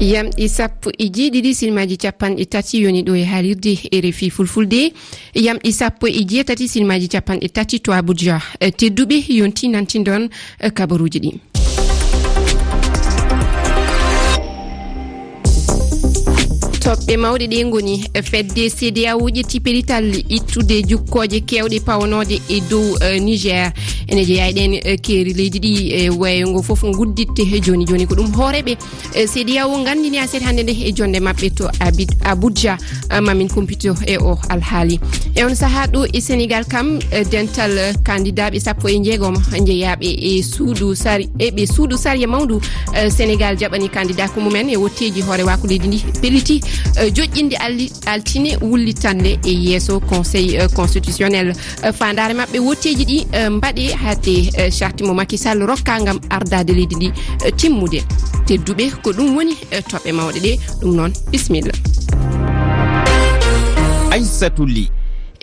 [0.00, 4.92] yamɗi sappo e jeeɗiɗi silmaji capanɗe tati yoni ɗo e haalirde rfi fulfulde.
[5.34, 10.28] Yamɗi sappo e jeetati silmaji capanɗe tati to abuja e tedduɓe yonti nantidon
[10.60, 11.30] e kabaruji ɗi.
[16.86, 22.94] Toɓɓe mawɗe ɗe goni e fedde cda uji tipirital ittude jukkoje kewɗe pawnode e dow
[23.20, 23.72] niger.
[24.08, 28.06] ene jeeyayɗen e eh, keeri leydi ɗi eh, e wayogo foof gudditte eh, joni joni
[28.06, 28.76] ko ɗum hooreɓe.
[29.26, 32.78] Cdiao gandini aset hannde nde e jonde maɓɓe to abid abuja.
[33.22, 35.00] Mamin compito e o alhaali.
[35.34, 36.98] E on saaha ɗo e sénégal kam
[37.30, 37.70] dental
[38.04, 39.34] candidaɓe sappo e jeegom
[39.66, 42.60] jeeyaɓe e suudu sar eɓe suudu saria e mawdu
[43.10, 46.60] sénégal jaɓani candidat ko mumen e wotteji hoore wako leydi ndi pelliti
[47.14, 47.56] joƴƴinde
[48.06, 51.52] altine wullitande e yesso conseil constitutionnel.
[51.92, 57.12] Fandare mabɓe wotteji ɗi mbaɗe hade eh, charti mo makisall rokkagam ardade leydi ndi
[57.44, 58.02] eh, timmude.
[58.46, 60.52] Tedduɓe ko ɗum woni eh, toɓɓe mawɗe ɗe.
[60.80, 61.72] Ɗum noon bisimilla
[64.10, 64.88] aissatou ly.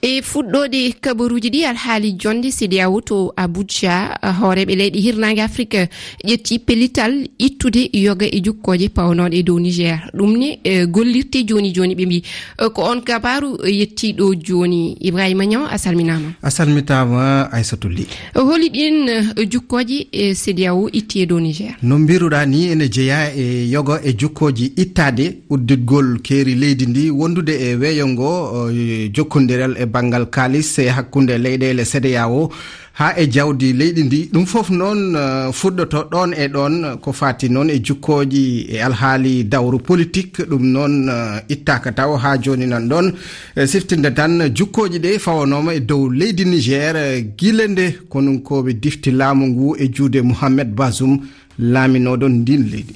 [0.04, 5.88] e fuɗɗode kabaruji ɗi alhaali jonde cdao to abuja eh, hooreɓe leyɗi hirnage afrique
[6.28, 10.00] ƴetti pellital ittude yoga e jukkoje pawnoɗe e dow niger.
[10.14, 12.24] Ɗumne eh, gollirte joni joni ɓe mbi.
[12.60, 19.48] Eh, ko on kabaru yettiɗo joni ibrahima niaw a salminama a salmitama aissatulli holi ɗin
[19.50, 21.76] jukkoje cdao itti e dow niger.
[21.82, 27.56] No mbiruɗa ni ene jeeya e yoga e jukkoji ittade udditgol keeri leydi ndi wondude
[27.56, 28.70] e weeyo ngo
[29.14, 32.52] jokkodirel e banggal kalis e hakkunde leyɗele sedeyawo
[32.94, 34.30] ha e jawdi leydi ndi.
[34.34, 38.82] Ɗum foof noon uh, fuɗɗoto ɗon e ɗon uh, ko fati noon e jukkoji e
[38.82, 40.44] alhaali dawru politique.
[40.50, 43.14] Ɗum noon uh, ittaka taw ha joni nan ɗon.
[43.56, 46.96] E siftinde tan jukkoji ɗe fawanoma e dow leydi niger
[47.38, 51.20] guile nde konunkoɓe difti laamu ngu e juude mouhammed basum
[51.60, 52.96] laaminoɗon ndin leydi.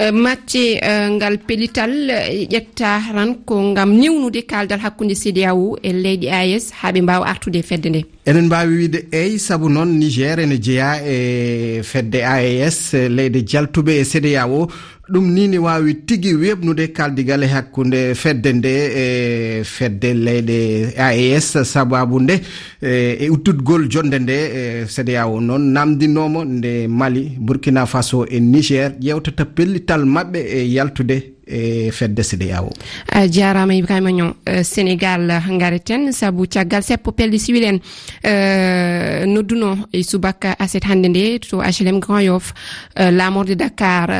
[0.00, 5.90] Eh, matti eh, ngal pelital eh, ƴetta tan ko gam newnude kaldal hakkude cdao e
[5.92, 8.02] leydi as haaɓe mbawa artude e fedde nde.
[8.28, 14.04] eɗen mbawi wiide eyyi saabu noon niger ene jeeya e fedde ais leyde jaltuɓe e
[14.04, 14.68] sédéya o.
[15.08, 18.72] Ɗum ni ne wawi tigui webnude kaldigal e hakkude fedde nde
[19.02, 22.34] e fedde leyɗe ais sababu nde
[22.82, 25.40] e uttudgol jonde nde e sédéya o.
[25.40, 28.92] Noon namdinomo nde mali burkina faso e niger.
[29.00, 32.70] Ƴewtata pellital mabɓe e yaltude e fedde cda o
[33.12, 37.78] a jarama ibrahima ñon eh, sénégal eh, gareten saabu caggal seppo pelle siwil en
[38.22, 42.52] eh, nodduno e subaka aset hannde nde to hlm grand yof
[42.96, 44.10] lamorde dakar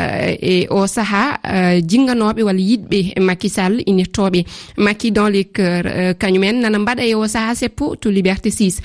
[0.40, 4.44] e o saaha jingganoɓe walla yiɗɓe makisal inirtoɓe.
[4.76, 8.80] Makki dans les ceur kañumen nana mbaɗa e o saaha seppo to liberté 6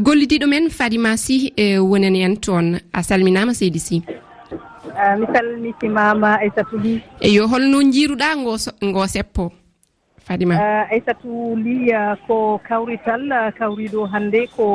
[0.00, 2.78] gollidiɗo men fadima sy wonani en toon.
[2.92, 4.02] A salminama seydi sy.
[4.90, 6.98] Ah, mi salmiti mama aissatou ly.
[7.20, 8.52] Eyo holno jiiruɗa ngo
[8.84, 9.52] ngo seppo
[10.26, 10.54] fadima?
[10.58, 13.22] Ah, aissatou ly ah, ko kawrital
[13.58, 14.66] kawriɗo hannde ko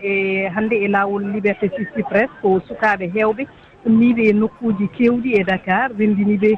[0.00, 3.44] eh, e hannde e laawol liberté sisti presse ko sukaaɓe heewɓe.
[3.84, 6.50] Ummiiɓe e nokkuuji keewɗi e dakar renndiniiɓe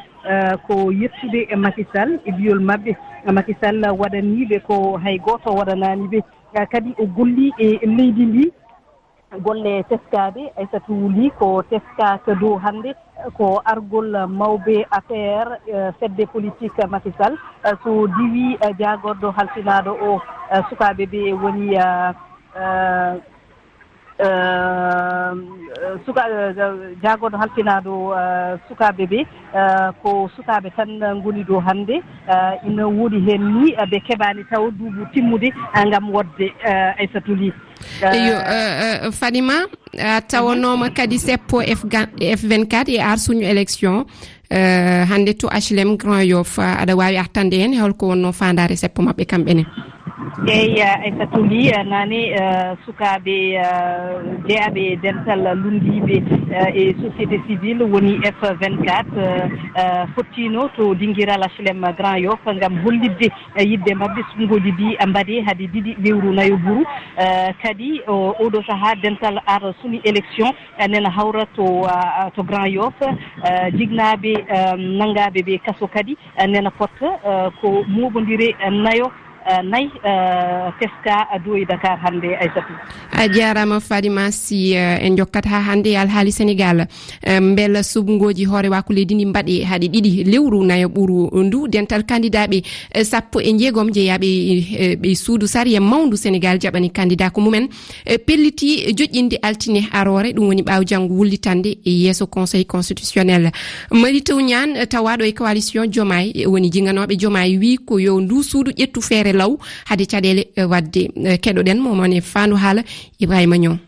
[0.67, 2.93] ko yettude e makisal e biyol maɓɓe.
[3.35, 6.19] Makisal waɗaniiɓe ko hay gooto waɗanaani ɓe
[6.71, 8.45] kadi o golli e leydi ndi
[9.35, 12.95] golle teskaɗe aissata wuuli ko teskaka dow hannde
[13.37, 17.35] ko argol mawɓe affaire euh, fedde politique makisal.
[17.65, 20.21] Euh, so diwi euh, jagorɗo halfinaɗo o
[20.69, 21.75] sukaaɓe ɓe woni
[24.19, 25.45] Ehm,
[26.07, 26.23] suka
[27.03, 29.19] jagoɗo halfina dow eh, sukaɓe ɓe
[29.53, 34.71] eh, ko sukaɓe tan goni ɗo hannde eh, ina woni heen ni ɓe keɓani taw
[34.71, 35.49] duuɓu timmude
[35.87, 36.49] ngam wodde
[36.99, 37.53] aissatou ly.
[38.01, 39.67] Eyo fanima
[40.29, 44.07] tawanoma kadi seppo f 24 e arsuñu élection
[44.51, 49.65] hannde to hlm grand yof aɗa wawi artande hen holko wonno fandare seppo mabɓe kamɓene.
[50.49, 52.21] eyi aissatou ly nani
[52.85, 53.37] sukaɓe
[54.49, 56.17] jeyaɓe dental lundiɓe
[56.75, 63.29] e société civile woni f 24 fottino to dinguiral hlm grand yof gam hollidde
[63.61, 66.85] yidde mabɓe sungoji ɗi mbaɗe haade ɗiɗi lewru nayo bouru
[67.63, 70.51] kadi oɗo saaha dental ar suni élection
[70.89, 71.65] nena hawra to
[72.35, 72.95] to grand yof
[73.77, 74.33] jignaɓe
[74.99, 76.17] nanggaɓe ɓe kaso kadi
[76.49, 79.13] nena potta ko moɓodire nayo
[79.63, 82.75] nayi euh, teska doyi dakar hannde e aissatou
[83.13, 86.87] a jarama fadima si euh, en jokkat ha hannde e alhaali sénégal.
[87.27, 91.69] Euh, Beela sobgoji hoore wako leydi ndi mbaɗe haaɗe ɗiɗi lewru nayo ɓuuru ndu.
[91.69, 92.63] Dental candidat ɓe
[93.05, 97.69] sappo e jeegom jeeyaɓe ɓe suudu sariya mawdu sénégal jaɓani candidat ko mumen.
[98.27, 103.51] Pelliti joƴƴinde altine arore ɗum woni ɓaw janggo wullitande e yesso conseil constitutionnel.
[103.91, 108.71] Mari tew ñan tawaɗo e coalition jomay woni jinganoɓe jomay wi ko yo ndu suudu
[108.73, 109.53] ƴettu feere law
[109.89, 111.79] hade caɗele eh, wadde eh, keɗoɗen.
[111.81, 112.83] Momone fandu haala
[113.21, 113.79] ibrahima ñon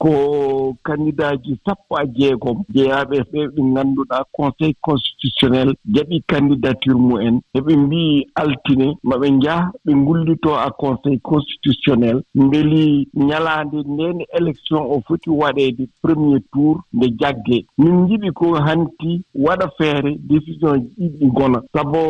[0.00, 7.72] ko kandidaji sappo a jeegom jeeyaaɓe ɓe ɓe ngannduɗaa conseil constitutionnel jaɓi candidature mumen heɓe
[7.84, 12.18] mbii altine maɓe njaha ɓe ngullitoo a conseil constitutionnel.
[12.34, 17.58] Mbeli ñalaande ndeen élection o foti waɗeede premier tour nde jagge.
[17.78, 22.00] Min njiɗi ko hanti waɗa feere décision ɗiɗi ngona sabu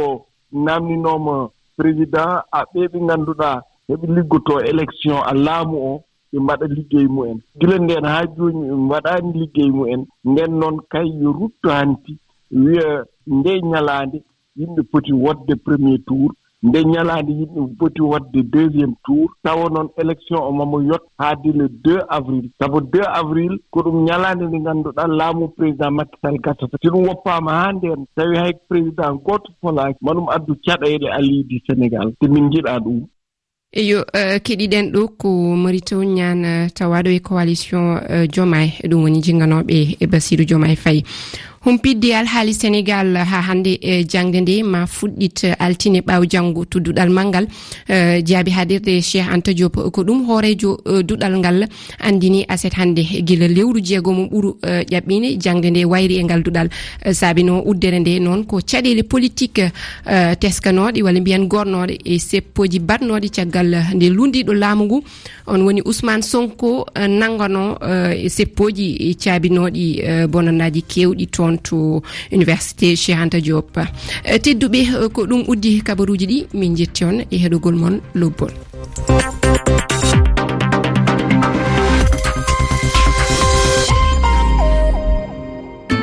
[0.52, 1.50] naamninooma
[1.81, 2.31] président
[2.61, 3.56] aɓɓe ɓe ngannduɗaa
[3.88, 5.93] heɓe liggotoo élection a laamu o
[6.32, 7.38] ɓe mbaɗa liggey mumen.
[7.59, 10.00] Gila nden haa jooni ɓe mbaɗaani liggey mumen.
[10.25, 12.12] Nden noon kay yo rutto hanti
[12.65, 14.19] wiya nde ñalaande
[14.59, 16.31] yimɓe poti wodde premier tour.
[16.67, 21.67] nde ñalaande yimɓe poti waɗde deuxiéme tour tawa noon élection o mamo yot haade le
[21.85, 22.45] 2 avril.
[22.59, 27.07] Sabu 2 avril ko ɗum ñalaande nde ngannduɗaa laamu président Macky Sall gasata si ɗum
[27.09, 32.09] woppaama haa ndeen tawi hay président gooto folaaki ma ɗum addu caɗeele aliidi sénégal.
[32.21, 32.99] Te min njiɗaa ɗum.
[33.73, 39.03] Eyo uh, keɗiɗen ɗo ko marito ñana eh, tawaɗo e coalition eh, uh, jomay ɗum
[39.03, 41.05] woni jinganoɓe e basiru jomay fayi
[41.65, 46.81] humpidde alhaali sénégal ha hannde e jangde nde ma fuɗɗit e, altine ɓaw janggo to
[46.81, 47.47] duɗal malngal
[47.89, 49.77] e, jaabi haɗirde cheikh anta diop.
[49.77, 51.69] E, ko ɗum hoorejo duɗal ngal
[51.99, 53.03] andini aset hannde.
[53.27, 54.57] Gila lewru jeego mo ɓuuru
[54.91, 56.69] ƴaɓɓine jangde nde wayri e ngal duɗal.
[57.12, 59.61] Saabino uddere nde noon ko caɗele politique
[60.41, 65.03] teskanoɗe walla mbiyan gornoɗe e seppoji batnoɗe caggal nde lundiɗo laamu ngu
[65.47, 67.77] on woni ousmane sonko nangono
[68.29, 71.50] seppoji caabinoɗi bonanaji kewɗi toon.
[71.50, 72.02] on to
[72.32, 73.75] université chehanta diop.
[74.43, 78.52] Tedduɓe eh, ko ɗum uddi kabaruji ɗi min jetti on e heɗogol moon lobbol.